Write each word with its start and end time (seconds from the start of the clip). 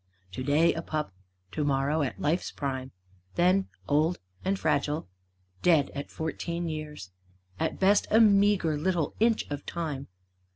Today 0.31 0.73
a 0.73 0.81
pup; 0.81 1.13
to 1.51 1.63
morrow 1.63 2.01
at 2.01 2.19
life's 2.19 2.49
prime; 2.49 2.89
Then 3.35 3.67
old 3.87 4.17
and 4.43 4.57
fragile; 4.57 5.07
dead 5.61 5.91
at 5.93 6.09
fourteen 6.09 6.67
years. 6.67 7.11
At 7.59 7.79
best 7.79 8.07
a 8.09 8.19
meagre 8.19 8.79
little 8.79 9.13
inch 9.19 9.45
of 9.51 9.63
time. 9.67 10.07